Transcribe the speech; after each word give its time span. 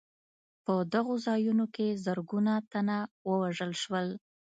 په 0.63 0.73
دغو 0.93 1.13
ځایونو 1.27 1.65
کې 1.75 1.87
زرګونه 2.05 2.53
تنه 2.71 2.97
ووژل 3.29 3.71
شول. 3.81 4.07